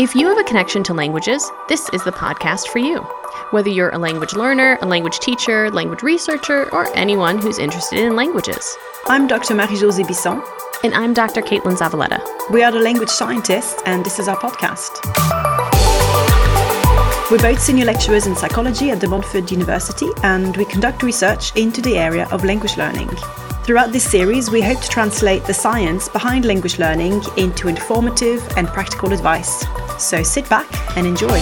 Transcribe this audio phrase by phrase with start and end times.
[0.00, 3.00] If you have a connection to languages, this is the podcast for you.
[3.50, 8.16] Whether you're a language learner, a language teacher, language researcher, or anyone who's interested in
[8.16, 8.78] languages.
[9.08, 9.54] I'm Dr.
[9.54, 10.42] Marie-Josée Bisson.
[10.82, 11.42] And I'm Dr.
[11.42, 12.18] Kaitlyn Zavaleta.
[12.50, 15.04] We are the language scientists, and this is our podcast.
[17.30, 21.82] We're both senior lecturers in psychology at De Montfort University, and we conduct research into
[21.82, 23.10] the area of language learning.
[23.64, 28.66] Throughout this series, we hope to translate the science behind language learning into informative and
[28.66, 29.66] practical advice.
[30.00, 31.38] So sit back and enjoy.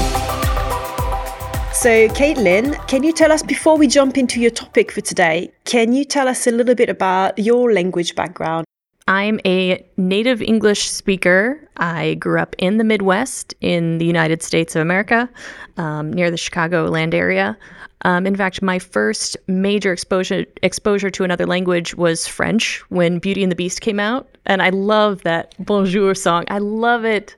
[1.73, 5.93] So, Kaitlyn, can you tell us before we jump into your topic for today, can
[5.93, 8.68] you tell us a little bit about your language background?
[9.09, 11.67] I'm a native English speaker.
[11.79, 15.31] I grew up in the Midwest in the United States of America,
[15.79, 17.57] um, near the Chicagoland area.
[18.03, 23.43] Um, in fact, my first major exposure exposure to another language was French when Beauty
[23.43, 26.45] and the Beast came out, and I love that Bonjour song.
[26.49, 27.35] I love it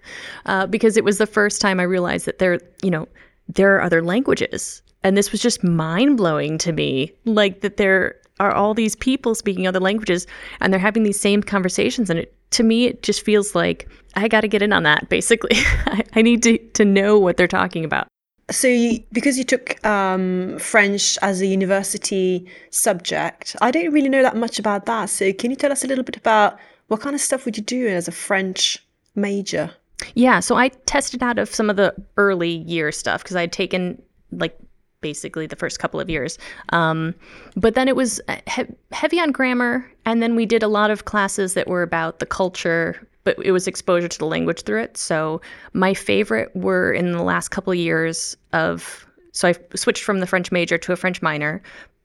[0.47, 3.07] uh, because it was the first time I realized that there, you know,
[3.49, 7.13] there are other languages, and this was just mind blowing to me.
[7.25, 10.27] Like that there are all these people speaking other languages,
[10.61, 14.27] and they're having these same conversations, and it to me it just feels like I
[14.27, 15.09] got to get in on that.
[15.09, 15.51] Basically,
[15.87, 18.09] I, I need to to know what they're talking about.
[18.51, 24.23] So, you, because you took um, French as a university subject, I don't really know
[24.23, 25.09] that much about that.
[25.09, 27.63] So, can you tell us a little bit about what kind of stuff would you
[27.63, 29.71] do as a French major?
[30.15, 33.53] Yeah, so I tested out of some of the early year stuff because I had
[33.53, 34.59] taken like
[35.01, 36.39] basically the first couple of years.
[36.71, 37.15] Um,
[37.57, 41.05] but then it was he- heavy on grammar, and then we did a lot of
[41.05, 44.97] classes that were about the culture but it was exposure to the language through it.
[44.97, 45.43] So
[45.75, 50.27] my favorite were in the last couple of years of so I switched from the
[50.27, 51.63] French major to a French minor,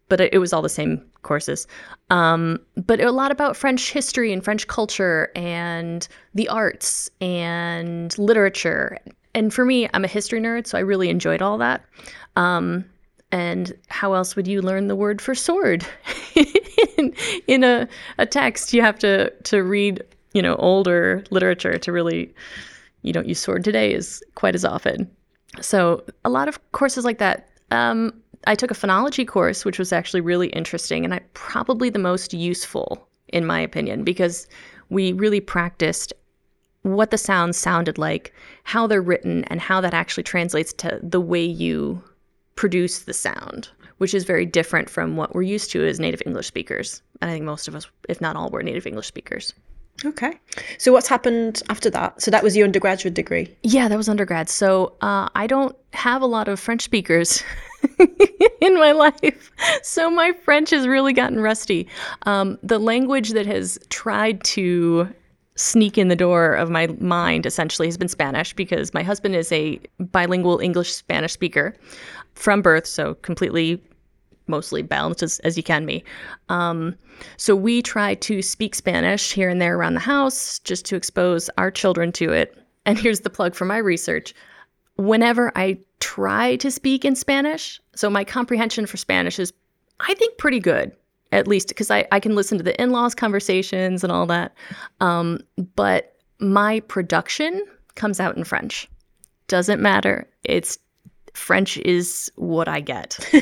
[0.09, 1.67] but it, it was all the same courses.
[2.09, 8.99] Um, but a lot about French history and French culture and the arts and literature.
[9.35, 11.85] And for me, I'm a history nerd, so I really enjoyed all that.
[12.35, 12.85] Um,
[13.31, 15.85] and how else would you learn the word for sword?
[16.97, 17.13] in,
[17.45, 17.87] in a,
[18.17, 20.03] a text, you have to to read
[20.35, 22.35] you know, older literature to really,
[23.03, 25.09] you don't use sword today is quite as often.
[25.61, 27.47] So a lot of courses like that.
[27.71, 28.13] Um,
[28.45, 32.33] I took a phonology course, which was actually really interesting and I probably the most
[32.33, 34.45] useful in my opinion because
[34.89, 36.11] we really practiced
[36.85, 41.19] what the sounds sounded like, how they're written, and how that actually translates to the
[41.19, 42.01] way you
[42.55, 46.47] produce the sound, which is very different from what we're used to as native English
[46.47, 47.01] speakers.
[47.21, 49.53] And I think most of us, if not all, were native English speakers.
[50.03, 50.33] Okay.
[50.77, 52.21] So what's happened after that?
[52.21, 53.55] So that was your undergraduate degree?
[53.63, 54.49] Yeah, that was undergrad.
[54.49, 57.41] So uh, I don't have a lot of French speakers
[58.61, 59.51] in my life.
[59.81, 61.87] So my French has really gotten rusty.
[62.23, 65.09] Um, the language that has tried to
[65.55, 69.51] sneak in the door of my mind essentially has been Spanish because my husband is
[69.51, 71.75] a bilingual English Spanish speaker
[72.33, 73.81] from birth, so completely
[74.47, 76.03] mostly balanced as, as you can be.
[76.49, 76.95] Um,
[77.37, 81.49] so we try to speak Spanish here and there around the house just to expose
[81.57, 82.57] our children to it.
[82.85, 84.35] And here's the plug for my research.
[84.97, 89.51] Whenever I try to speak in Spanish, so my comprehension for Spanish is,
[89.99, 90.91] I think, pretty good,
[91.35, 94.53] at least because I, I can listen to the in laws conversations and all that.
[95.01, 95.39] Um,
[95.75, 97.63] but my production
[97.95, 98.89] comes out in French.
[99.47, 100.27] Doesn't matter.
[100.43, 100.77] It's
[101.33, 103.19] French is what I get.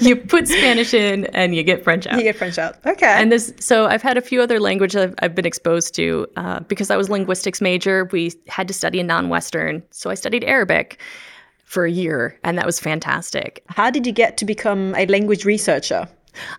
[0.00, 2.16] you put Spanish in and you get French out.
[2.16, 2.76] You get French out.
[2.86, 3.06] Okay.
[3.06, 6.60] And this, so I've had a few other languages I've, I've been exposed to uh,
[6.60, 8.08] because I was linguistics major.
[8.12, 10.98] We had to study a non-Western, so I studied Arabic
[11.64, 13.62] for a year, and that was fantastic.
[13.68, 16.08] How did you get to become a language researcher?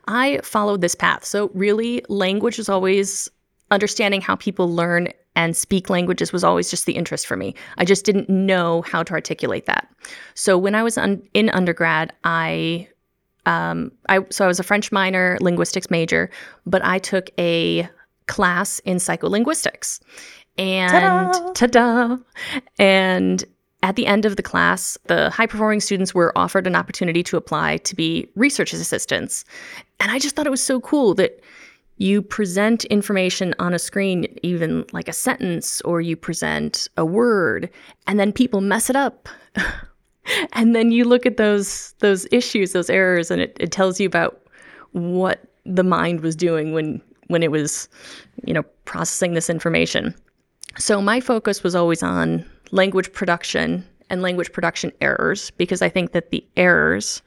[0.07, 1.25] I followed this path.
[1.25, 3.29] So really, language is always
[3.71, 7.55] understanding how people learn and speak languages was always just the interest for me.
[7.77, 9.87] I just didn't know how to articulate that.
[10.33, 12.87] So when I was un- in undergrad, I
[13.45, 16.29] um, I so I was a French minor, linguistics major,
[16.65, 17.87] but I took a
[18.27, 19.99] class in psycholinguistics.
[20.57, 21.51] And ta-da!
[21.53, 22.17] ta-da!
[22.79, 23.43] And
[23.85, 27.37] at the end of the class, the high performing students were offered an opportunity to
[27.37, 29.45] apply to be research assistants.
[29.99, 31.39] And I just thought it was so cool that
[31.97, 37.69] you present information on a screen, even like a sentence, or you present a word,
[38.07, 39.29] and then people mess it up.
[40.53, 44.07] and then you look at those those issues, those errors, and it, it tells you
[44.07, 44.41] about
[44.93, 47.87] what the mind was doing when when it was,
[48.45, 50.15] you know, processing this information.
[50.79, 56.11] So my focus was always on language production and language production errors because I think
[56.11, 57.21] that the errors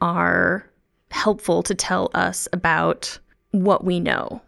[0.00, 0.68] are
[1.10, 3.18] helpful to tell us about
[3.52, 4.40] what we know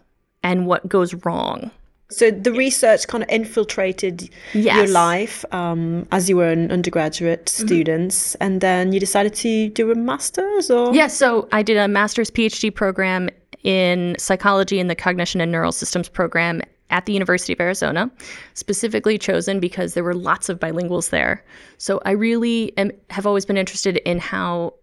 [0.43, 1.71] and what goes wrong
[2.11, 4.23] So the research kind of infiltrated
[4.53, 4.77] your Yes.
[4.85, 4.93] Mm-hmm.
[4.93, 9.95] life um, as you were an undergraduate student, and then you decided to do a
[9.95, 13.29] master's, or Yeah, so I did a master's PhD program
[13.63, 18.11] in psychology in the cognition and neural systems program at the University of Arizona,
[18.55, 21.45] specifically chosen because there were lots of bilinguals there.
[21.79, 24.75] So I really am, have always been interested in how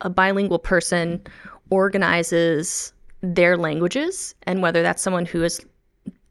[0.00, 1.22] a bilingual person
[1.70, 2.92] organizes
[3.22, 5.60] their languages and whether that's someone who is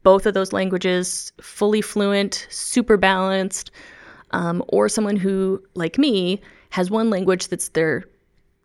[0.02, 3.70] both of those languages fully fluent, super balanced,
[4.30, 6.40] um, or someone who, like me,
[6.70, 8.04] has one language that's their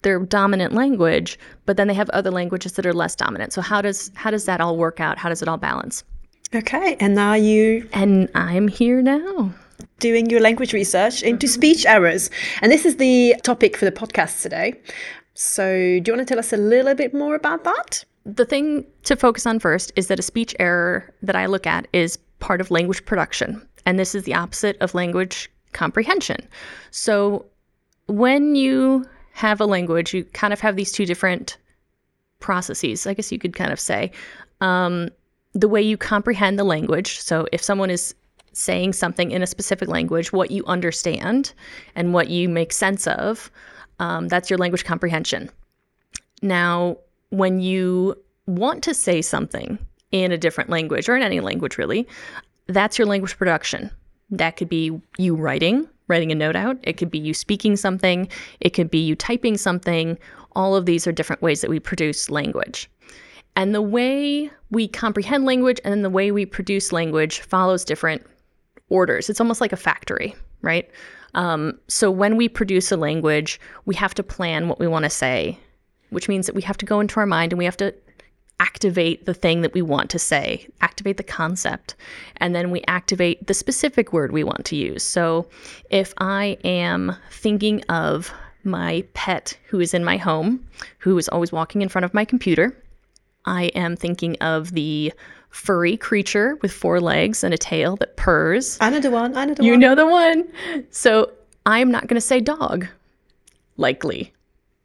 [0.04, 1.38] their dominant language,
[1.68, 3.54] but then they have other languages that are less dominant.
[3.54, 5.18] So how does how does that all work out?
[5.18, 6.04] How does it all balance?
[6.56, 9.54] Okay, and now you And I'm here now.
[10.00, 12.30] doing your language research into speech errors,
[12.62, 14.74] and this is the topic for the podcast today.
[15.34, 15.64] So,
[16.00, 18.04] do you want to tell us a little bit more about that?
[18.26, 21.88] The thing to focus on first is that a speech error that I look at
[21.94, 26.48] is part of language production, and this is the opposite of language comprehension.
[26.92, 27.46] So
[28.08, 31.58] when you have a language, you kind of have these two different
[32.40, 34.12] processes, I guess you could kind of say.
[34.60, 35.10] Um,
[35.54, 37.20] the way you comprehend the language.
[37.20, 38.16] So if someone is
[38.54, 41.54] saying something in a specific language, what you understand
[41.96, 43.52] and what you make sense of,
[44.00, 45.50] um, that's your language comprehension.
[46.42, 46.98] Now,
[47.30, 48.16] when you
[48.48, 49.78] want to say something
[50.12, 52.08] in a different language or in any language really,
[52.68, 53.92] that's your language production.
[54.30, 56.78] That could be you writing, writing a note out.
[56.84, 58.28] It could be you speaking something.
[58.60, 60.18] It could be you typing something.
[60.56, 62.90] All of these are different ways that we produce language.
[63.56, 68.26] And the way we comprehend language and then the way we produce language follows different
[68.90, 69.30] orders.
[69.30, 70.90] It's almost like a factory, right?
[71.34, 75.10] Um, so when we produce a language, we have to plan what we want to
[75.10, 75.58] say,
[76.10, 77.94] which means that we have to go into our mind and we have to
[78.60, 81.96] activate the thing that we want to say, activate the concept,
[82.38, 85.04] and then we activate the specific word we want to use.
[85.04, 85.48] So
[85.90, 88.32] if I am thinking of
[88.64, 90.66] my pet who is in my home,
[91.00, 92.78] who is always walking in front of my computer,
[93.46, 95.14] I am thinking of the
[95.50, 98.78] furry creature with four legs and a tail that purrs.
[98.80, 99.36] I know the one.
[99.36, 99.80] I know the You one.
[99.80, 100.48] know the one.
[100.92, 101.32] So
[101.66, 102.88] I'm not going to say dog,
[103.78, 104.34] likely,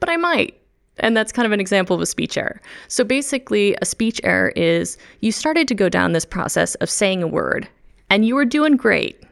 [0.00, 0.58] but I might.
[0.98, 2.60] And that's kind of an example of a speech error.
[2.88, 7.22] So basically, a speech error is you started to go down this process of saying
[7.22, 7.68] a word
[8.08, 9.22] and you were doing great.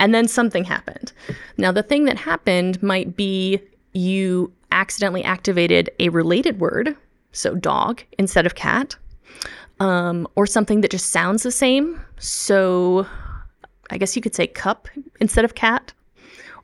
[0.00, 1.12] And then something happened.
[1.56, 3.60] Now, the thing that happened might be
[3.92, 6.96] you accidentally activated a related word,
[7.34, 8.96] so dog instead of cat,
[9.80, 12.00] um, or something that just sounds the same.
[12.18, 13.06] So
[13.90, 14.88] I guess you could say cup
[15.20, 15.92] instead of cat,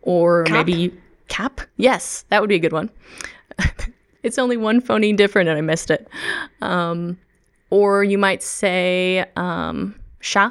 [0.03, 0.67] or Cap?
[0.67, 0.95] maybe
[1.29, 1.61] cap.
[1.77, 2.91] Yes, that would be a good one.
[4.23, 6.09] it's only one phoneme different, and I missed it.
[6.63, 7.19] Um,
[7.71, 10.51] or you might say um, sha.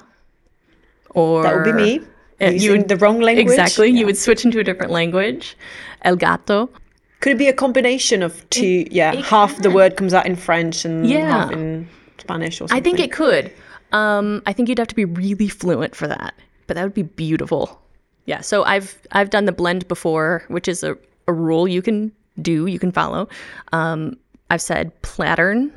[1.12, 2.02] Or That would be me.
[2.42, 3.48] Uh, you would- the wrong language.
[3.48, 3.90] Exactly.
[3.90, 4.00] Yeah.
[4.00, 5.58] You would switch into a different language.
[6.04, 6.70] El gato.
[7.22, 8.86] Could it be a combination of two?
[8.90, 11.28] yeah, half the word comes out in French and Yeah.
[11.46, 11.88] half in
[12.18, 12.78] Spanish or something.
[12.78, 13.52] I think it could.
[13.92, 16.34] Um, I think you'd have to be really fluent for that,
[16.68, 17.82] but that would be beautiful.
[18.26, 18.42] Yeah.
[18.42, 20.96] So I've I've done the blend before, which is a,
[21.28, 22.12] a rule you can
[22.42, 23.28] do, you can follow.
[23.74, 24.16] Um,
[24.50, 25.72] I've said Platurn.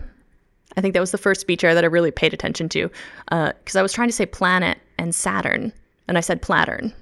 [0.76, 2.90] I think that was the first speech error that I really paid attention to,
[3.28, 5.70] because I was trying to say planet and Saturn,
[6.08, 6.94] and I said Platurn.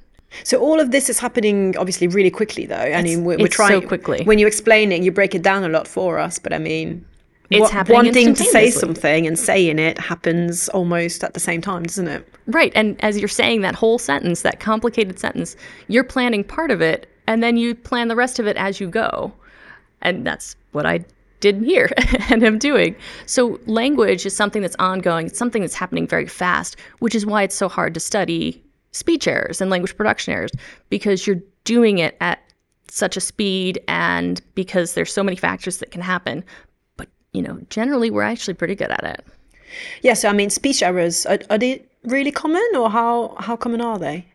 [0.44, 2.76] So all of this is happening obviously really quickly, though.
[2.76, 4.22] I mean, we're, we're it's so quickly.
[4.24, 6.38] When you explain it, you break it down a lot for us.
[6.38, 7.04] But I mean,
[7.50, 11.60] It's wa- happening wanting to say something and saying it happens almost at the same
[11.60, 12.26] time, doesn't it?
[12.46, 12.72] Right.
[12.74, 15.56] And as you're saying that whole sentence, that complicated sentence,
[15.88, 18.88] you're planning part of it and then you plan the rest of it as you
[18.88, 19.32] go.
[20.02, 21.04] And that's what I
[21.40, 21.90] did here
[22.30, 22.94] and am doing.
[23.26, 27.42] So language is something that's ongoing, it's something that's happening very fast, which is why
[27.42, 30.50] it's so hard to study speech errors and language production errors
[30.88, 32.40] because you're doing it at
[32.88, 36.44] such a speed and because there's so many factors that can happen.
[36.96, 39.24] But, you know, generally we're actually pretty good at it.
[40.02, 40.14] Yeah.
[40.14, 43.98] So I mean, speech errors are, are they really common, or how how common are
[43.98, 44.26] they?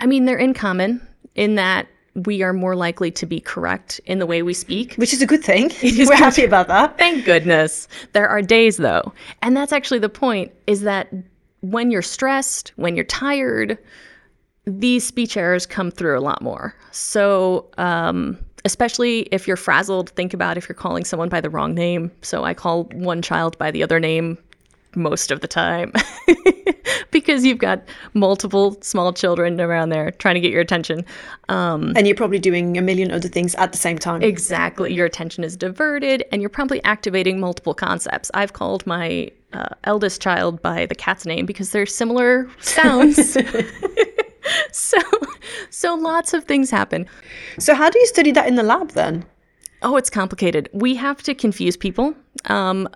[0.00, 4.18] I mean, they're in common in that we are more likely to be correct in
[4.18, 4.94] the way we speak.
[4.94, 5.70] Which is a good thing.
[5.82, 6.96] We're happy about that.
[6.96, 7.88] Thank goodness.
[8.12, 9.12] There are days though.
[9.42, 11.12] And that's actually the point is that
[11.60, 13.78] when you're stressed, when you're tired,
[14.66, 16.74] these speech errors come through a lot more.
[16.90, 21.74] So, um, especially if you're frazzled, think about if you're calling someone by the wrong
[21.74, 22.10] name.
[22.22, 24.38] So, I call one child by the other name
[24.96, 25.92] most of the time
[27.10, 27.82] because you've got
[28.14, 31.04] multiple small children around there trying to get your attention.
[31.48, 34.22] Um, And you're probably doing a million other things at the same time.
[34.22, 34.92] Exactly.
[34.92, 38.30] Your attention is diverted and you're probably activating multiple concepts.
[38.34, 43.32] I've called my uh, eldest child by the cat's name because they're similar sounds.
[44.72, 44.98] so,
[45.70, 47.06] so lots of things happen.
[47.58, 49.24] So, how do you study that in the lab then?
[49.82, 50.68] Oh, it's complicated.
[50.72, 52.14] We have to confuse people.
[52.46, 52.88] Um,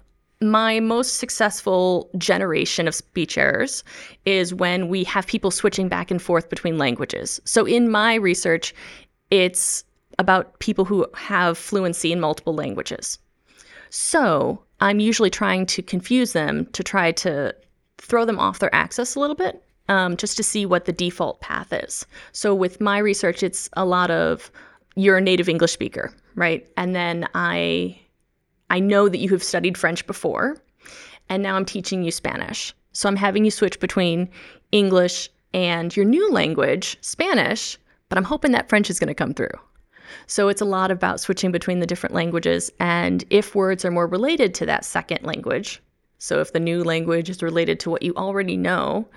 [0.43, 3.85] my most successful generation of speech errors
[4.25, 7.41] is when we have people switching back and forth between languages.
[7.45, 8.75] So, in my research,
[9.31, 9.85] it's
[10.19, 13.19] about people who have fluency in multiple languages.
[13.91, 17.55] So, I'm usually trying to confuse them to try to
[17.99, 21.41] throw them off their axis a little bit, um, just to see what the default
[21.41, 22.07] path is.
[22.33, 24.51] So, with my research, it's a lot of
[24.97, 26.67] you're a native English speaker, right?
[26.77, 28.01] And then I
[28.71, 30.57] I know that you have studied French before,
[31.29, 32.75] and now I'm teaching you Spanish.
[32.93, 34.29] So I'm having you switch between
[34.73, 39.35] English and your new language, Spanish, but I'm hoping that French is going to come
[39.35, 39.51] through.
[40.27, 44.07] So it's a lot about switching between the different languages and if words are more
[44.07, 45.83] related to that second language.
[46.19, 49.09] So if the new language is related to what you already know,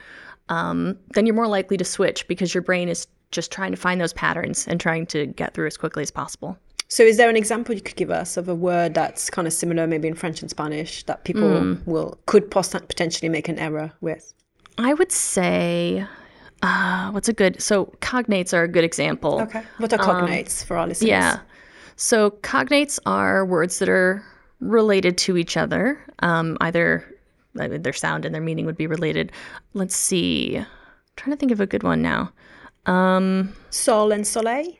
[0.50, 4.00] um, then you're more likely to switch because your brain is just trying to find
[4.00, 6.58] those patterns and trying to get through as quickly as possible.
[6.88, 9.54] So, is there an example you could give us of a word that's kind of
[9.54, 11.88] similar, maybe in French and Spanish, that people mm.
[11.88, 14.34] will could potentially make an error with?
[14.78, 16.06] I would say,
[16.64, 17.62] uh, what's a good?
[17.62, 19.42] So, cognates are a good example.
[19.42, 21.10] Okay, what are cognates um, for our listeners?
[21.10, 21.40] Yeah,
[21.96, 24.24] so cognates are words that are
[24.60, 26.00] related to each other.
[26.20, 27.06] Um, either
[27.60, 29.32] I mean, their sound and their meaning would be related.
[29.74, 30.58] Let's see.
[30.58, 30.66] I'm
[31.16, 32.32] trying to think of a good one now.
[32.86, 34.74] Um, Sol and soleil.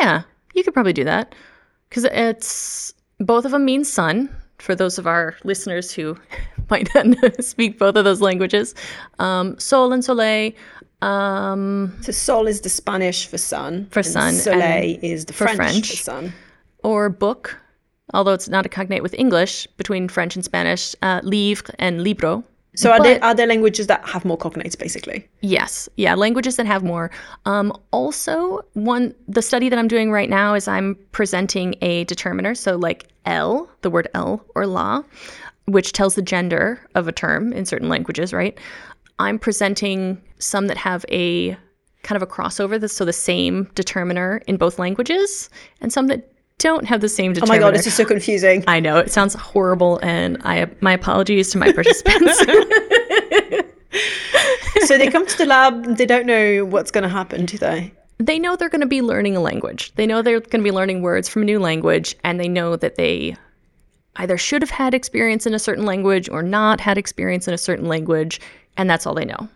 [0.00, 0.22] Yeah,
[0.54, 1.34] you could probably do that
[1.88, 6.16] because it's both of them mean sun for those of our listeners who
[6.70, 8.74] might not speak both of those languages.
[9.18, 10.52] Um, sol and soleil.
[11.02, 13.86] Um, so sol is the Spanish for sun.
[13.90, 14.34] For sun.
[14.34, 16.32] Soleil is the French, French for sun.
[16.82, 17.58] Or book,
[18.12, 20.94] although it's not a cognate with English between French and Spanish.
[21.02, 22.44] Uh, livre and libro
[22.76, 25.28] so are but, there are there languages that have more cognates basically?
[25.40, 25.88] Yes.
[25.96, 27.10] Yeah, languages that have more.
[27.44, 32.54] Um, also, one the study that I'm doing right now is I'm presenting a determiner,
[32.54, 35.02] so like L, the word L or la,
[35.66, 38.58] which tells the gender of a term in certain languages, right?
[39.18, 41.56] I'm presenting some that have a
[42.02, 45.48] kind of a crossover, so the same determiner in both languages,
[45.80, 47.54] and some that don't have the same determiner.
[47.54, 48.62] Oh my god, this is so confusing.
[48.66, 52.38] I know it sounds horrible, and I my apologies to my participants.
[54.86, 57.92] so they come to the lab, they don't know what's going to happen, do they?
[58.18, 59.92] They know they're going to be learning a language.
[59.96, 62.76] They know they're going to be learning words from a new language, and they know
[62.76, 63.36] that they
[64.16, 67.58] either should have had experience in a certain language or not had experience in a
[67.58, 68.40] certain language,
[68.76, 69.48] and that's all they know.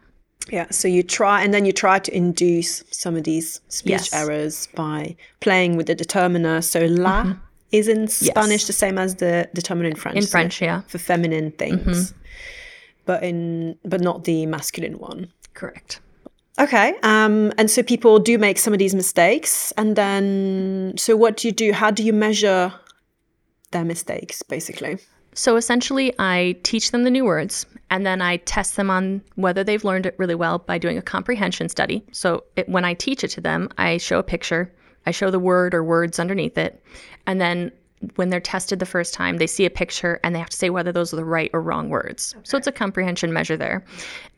[0.50, 4.14] Yeah, so you try, and then you try to induce some of these speech yes.
[4.14, 6.62] errors by playing with the determiner.
[6.62, 7.32] So la mm-hmm.
[7.72, 8.66] is in Spanish yes.
[8.66, 10.16] the same as the determiner in French.
[10.16, 12.18] In French, yeah, for feminine things, mm-hmm.
[13.04, 15.30] but in but not the masculine one.
[15.54, 16.00] Correct.
[16.58, 21.36] Okay, um, and so people do make some of these mistakes, and then so what
[21.36, 21.72] do you do?
[21.72, 22.72] How do you measure
[23.70, 24.98] their mistakes, basically?
[25.34, 29.62] So essentially, I teach them the new words and then I test them on whether
[29.62, 32.04] they've learned it really well by doing a comprehension study.
[32.12, 34.72] So it, when I teach it to them, I show a picture,
[35.06, 36.82] I show the word or words underneath it,
[37.26, 37.70] and then
[38.16, 40.70] when they're tested the first time, they see a picture and they have to say
[40.70, 42.34] whether those are the right or wrong words.
[42.34, 42.42] Okay.
[42.44, 43.84] So it's a comprehension measure there.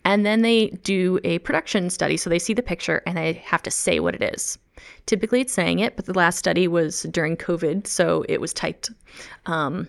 [0.04, 2.16] And then they do a production study.
[2.16, 4.58] So they see the picture and they have to say what it is.
[5.06, 8.90] Typically, it's saying it, but the last study was during COVID, so it was typed.
[9.46, 9.88] Um,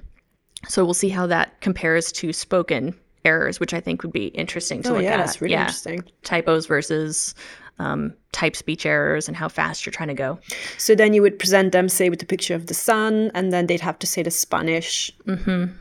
[0.67, 2.95] so we'll see how that compares to spoken
[3.25, 5.17] errors, which I think would be interesting to oh, look yeah, at.
[5.17, 6.03] That's really yeah, interesting.
[6.24, 7.36] Typos versus
[7.79, 10.39] um, type speech errors and how fast you're trying to go.
[10.77, 13.67] So then you would present them, say, with the picture of the sun, and then
[13.67, 15.12] they'd have to say the Spanish.
[15.25, 15.74] Mm-hmm.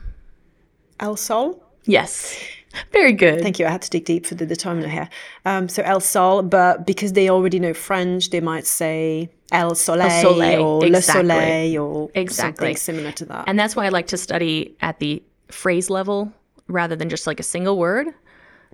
[0.99, 1.63] El Sol?
[1.85, 2.37] Yes.
[2.91, 3.41] Very good.
[3.41, 3.65] Thank you.
[3.65, 5.09] I had to dig deep for the determiner here.
[5.45, 10.09] Um, so El Sol, but because they already know French, they might say El Soleil,
[10.09, 11.23] El Soleil or exactly.
[11.23, 12.73] Le Soleil or exactly.
[12.73, 13.45] something similar to that.
[13.47, 16.31] And that's why I like to study at the phrase level
[16.67, 18.07] rather than just like a single word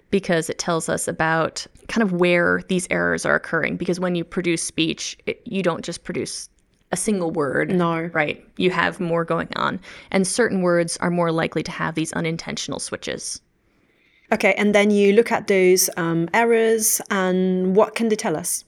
[0.10, 3.78] because it tells us about kind of where these errors are occurring.
[3.78, 6.50] Because when you produce speech, it, you don't just produce
[6.92, 7.72] a single word.
[7.72, 8.04] No.
[8.14, 8.46] Right.
[8.58, 9.80] You have more going on.
[10.12, 13.42] And certain words are more likely to have these unintentional switches.
[14.32, 14.54] Okay.
[14.58, 18.66] And then you look at those um, errors and what can they tell us?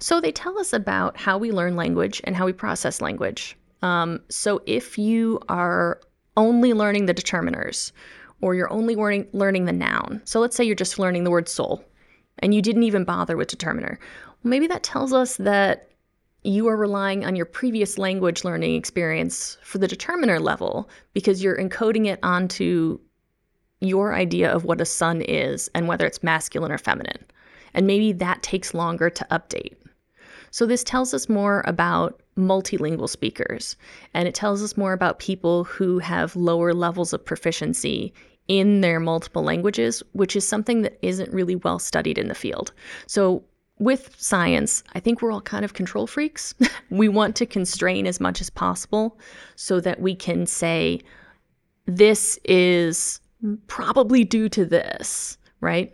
[0.00, 3.56] So they tell us about how we learn language and how we process language.
[3.82, 6.00] Um, so if you are
[6.36, 7.92] only learning the determiners,
[8.40, 10.22] or you're only learning, learning the noun.
[10.24, 11.84] So let's say you're just learning the word soul
[12.38, 13.98] and you didn't even bother with determiner.
[14.42, 15.88] Well, maybe that tells us that
[16.44, 21.58] you are relying on your previous language learning experience for the determiner level because you're
[21.58, 23.00] encoding it onto
[23.80, 27.24] your idea of what a sun is and whether it's masculine or feminine.
[27.74, 29.74] And maybe that takes longer to update.
[30.50, 33.76] So, this tells us more about multilingual speakers,
[34.14, 38.14] and it tells us more about people who have lower levels of proficiency
[38.46, 42.72] in their multiple languages, which is something that isn't really well studied in the field.
[43.06, 43.44] So,
[43.78, 46.54] with science, I think we're all kind of control freaks.
[46.90, 49.18] we want to constrain as much as possible
[49.54, 51.00] so that we can say,
[51.86, 53.20] this is
[53.66, 55.92] probably due to this, right?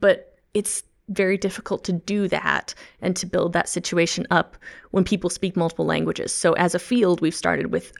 [0.00, 4.56] But it's very difficult to do that and to build that situation up
[4.90, 6.32] when people speak multiple languages.
[6.32, 7.92] So, as a field, we've started with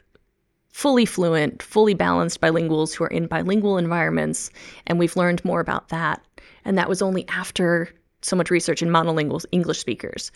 [0.69, 4.51] fully fluent, fully balanced bilinguals who are in bilingual environments,
[4.85, 6.21] and we've learned more about that.
[6.65, 7.89] And that was only after
[8.21, 10.31] so much research in monolingual English speakers.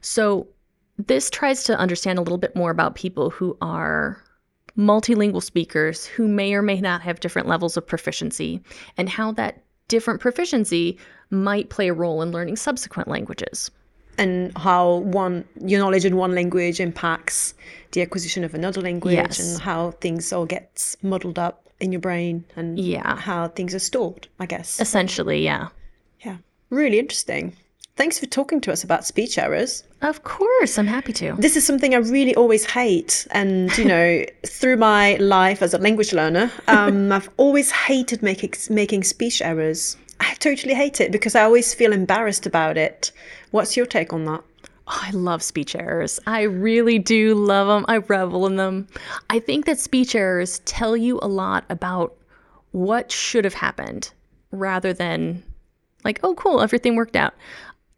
[0.00, 0.48] So,
[0.96, 4.23] this tries to understand a little bit more about people who are
[4.76, 8.60] multilingual speakers who may or may not have different levels of proficiency
[8.96, 10.98] and how that different proficiency
[11.30, 13.70] might play a role in learning subsequent languages.
[14.18, 17.54] And how one your knowledge in one language impacts
[17.92, 19.40] the acquisition of another language Yes.
[19.40, 23.16] and how things all gets muddled up in your brain and Yeah.
[23.16, 24.80] how things are stored, I guess.
[24.80, 25.68] Essentially, yeah.
[26.24, 26.36] Yeah.
[26.70, 27.54] Really interesting.
[27.96, 29.84] Thanks for talking to us about speech errors.
[30.02, 31.34] Of course, I'm happy to.
[31.38, 33.24] This is something I really always hate.
[33.30, 38.54] And, you know, through my life as a language learner, um, I've always hated making,
[38.68, 39.96] making speech errors.
[40.18, 43.12] I totally hate it because I always feel embarrassed about it.
[43.52, 44.42] What's your take on that?
[44.88, 46.18] Oh, I love speech errors.
[46.26, 47.84] I really do love them.
[47.86, 48.88] I revel in them.
[49.30, 52.16] I think that speech errors tell you a lot about
[52.72, 54.10] what should have happened
[54.50, 55.44] rather than
[56.04, 57.34] like, oh, cool, everything worked out.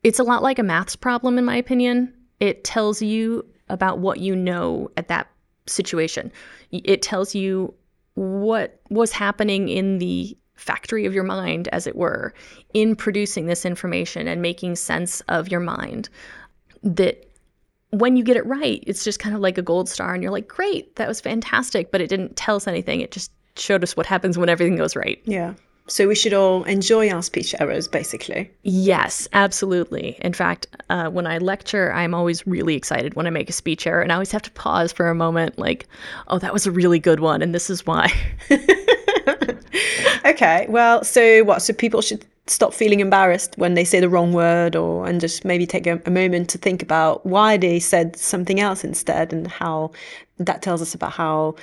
[0.07, 2.15] It's a lot like a maths problem, in my opinion.
[2.39, 5.27] It tells you about what you know at that
[5.67, 6.31] situation.
[6.71, 7.75] It tells you
[8.15, 12.33] what was happening in the factory of your mind, as it were,
[12.73, 16.09] in producing this information and making sense of your mind.
[16.85, 17.29] That
[17.91, 20.31] when you get it right, it's just kind of like a gold star, and you're
[20.31, 23.01] like, great, that was fantastic, but it didn't tell us anything.
[23.01, 25.21] It just showed us what happens when everything goes right.
[25.25, 25.55] Yeah.
[25.89, 28.51] So we should all enjoy our speech errors, basically.
[28.65, 30.19] Yes, absolutely.
[30.21, 33.87] In fact, uh, when I lecture, I'm always really excited when I make a speech
[33.87, 35.87] error, and I always have to pause for a moment, like,
[36.29, 38.13] oh, that was a really good one, and this is why.
[40.27, 40.67] Okay.
[40.69, 41.63] Well, so what?
[41.63, 45.45] So people should stop feeling embarrassed when they say the wrong word or and just
[45.45, 49.47] maybe take a, a moment to think about why they said something else instead and
[49.47, 49.91] how
[50.39, 51.55] that tells us about how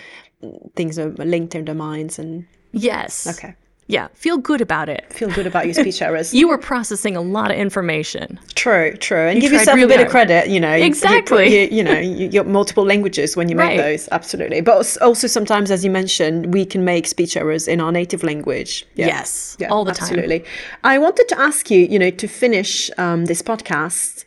[0.75, 3.27] things are linked in their minds and yes.
[3.27, 3.55] okay.
[3.87, 5.05] Yeah, feel good about it.
[5.11, 6.33] Feel good about your speech errors.
[6.33, 8.39] You were processing a lot of information.
[8.55, 10.47] True, true, and give yourself really a bit of credit.
[10.47, 11.63] You know, You- you- Exactly.
[11.63, 13.77] You, you know, you, you got multiple languages when you make Right.
[13.77, 14.07] those.
[14.11, 18.23] Absolutely, but also sometimes, as you mentioned, we can make speech errors in our native
[18.23, 18.85] language.
[18.95, 19.07] Yeah.
[19.07, 20.03] Yes, all the time.
[20.09, 20.45] absolutely.
[20.85, 24.23] I wanted to ask you, you know, to finish um, this podcast.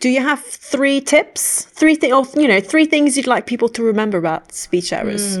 [0.00, 3.68] Do you have three tips, three things, or you know, three things you'd like people
[3.70, 5.38] to remember about speech errors?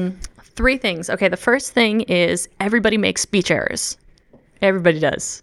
[0.56, 1.10] Three things.
[1.10, 3.96] Okay, the first thing is everybody makes speech errors.
[4.62, 5.42] Everybody does.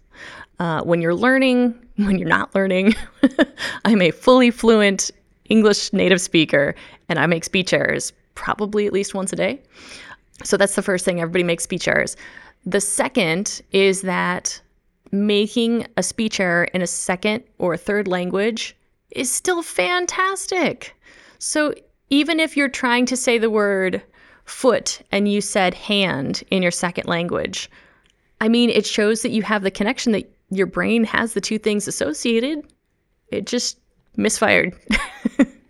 [0.58, 2.94] Uh, when you're learning, when you're not learning,
[3.84, 5.10] I'm a fully fluent
[5.48, 6.74] English native speaker
[7.08, 9.60] and I make speech errors probably at least once a day.
[10.44, 11.20] So that's the first thing.
[11.20, 12.16] Everybody makes speech errors.
[12.64, 14.60] The second is that
[15.10, 18.74] making a speech error in a second or third language
[19.10, 20.96] is still fantastic.
[21.38, 21.74] So
[22.08, 24.02] even if you're trying to say the word
[24.44, 27.70] foot and you said hand in your second language,
[28.40, 31.58] I mean, it shows that you have the connection that your brain has the two
[31.58, 32.66] things associated.
[33.28, 33.78] It just
[34.16, 34.74] misfired.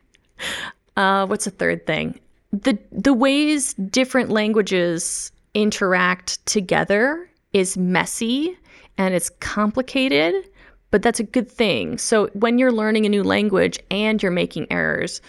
[0.96, 2.18] uh, what's the third thing?
[2.52, 8.56] The the ways different languages interact together is messy
[8.98, 10.34] and it's complicated,
[10.90, 11.98] but that's a good thing.
[11.98, 15.20] So when you're learning a new language and you're making errors,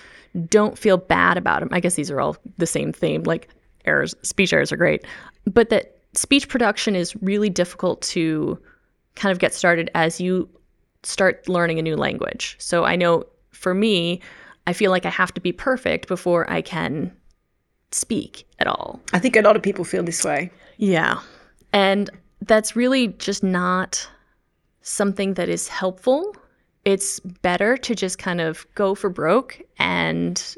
[0.47, 1.69] don't feel bad about them.
[1.71, 3.23] I guess these are all the same theme.
[3.23, 3.49] Like
[3.85, 5.05] errors, speech errors are great,
[5.45, 8.59] but that speech production is really difficult to
[9.15, 10.49] kind of get started as you
[11.03, 12.55] start learning a new language.
[12.59, 14.21] So I know for me,
[14.65, 17.11] I feel like I have to be perfect before I can
[17.91, 19.01] speak at all.
[19.11, 20.51] I think a lot of people feel this way.
[20.77, 21.19] Yeah.
[21.73, 22.09] And
[22.41, 24.07] that's really just not
[24.81, 26.35] something that is helpful.
[26.85, 30.55] It's better to just kind of go for broke and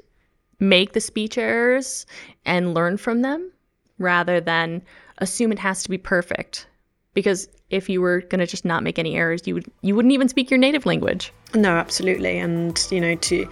[0.59, 2.05] make the speech errors
[2.45, 3.51] and learn from them
[3.99, 4.81] rather than
[5.19, 6.67] assume it has to be perfect.
[7.13, 10.13] Because if you were going to just not make any errors, you would you wouldn't
[10.13, 11.31] even speak your native language.
[11.53, 13.47] No, absolutely, and you know, to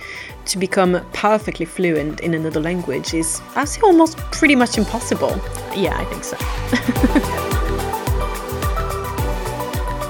[0.45, 5.39] to become perfectly fluent in another language is, I say, almost pretty much impossible.
[5.75, 7.49] Yeah, I think so.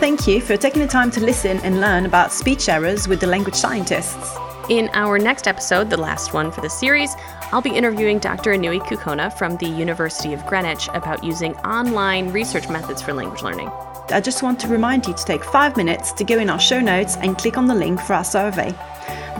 [0.03, 3.25] thank you for taking the time to listen and learn about speech errors with the
[3.25, 4.35] language scientists.
[4.67, 7.15] In our next episode, the last one for the series,
[7.53, 8.51] I'll be interviewing Dr.
[8.51, 13.69] Inui Kukona from the University of Greenwich about using online research methods for language learning.
[14.09, 16.81] I just want to remind you to take five minutes to go in our show
[16.81, 18.75] notes and click on the link for our survey.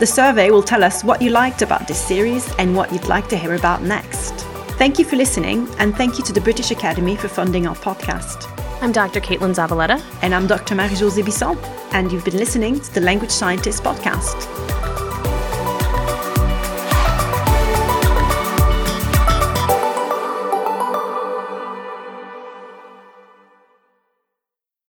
[0.00, 3.28] The survey will tell us what you liked about this series and what you'd like
[3.28, 4.32] to hear about next.
[4.78, 8.53] Thank you for listening, and thank you to the British Academy for funding our podcast.
[8.84, 9.18] I'm Dr.
[9.18, 9.98] Kaitlyn Zavaleta.
[10.20, 10.74] And I'm Dr.
[10.74, 11.56] Marie-Josée Bisson,
[11.92, 14.63] and you've been listening to the Language Scientist Podcast.